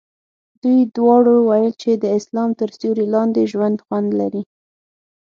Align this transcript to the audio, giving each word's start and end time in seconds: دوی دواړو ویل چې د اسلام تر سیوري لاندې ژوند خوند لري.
دوی 0.61 0.79
دواړو 0.95 1.35
ویل 1.49 1.71
چې 1.81 1.91
د 2.03 2.05
اسلام 2.17 2.49
تر 2.59 2.69
سیوري 2.79 3.05
لاندې 3.15 3.49
ژوند 3.51 3.77
خوند 3.85 4.09
لري. 4.19 4.43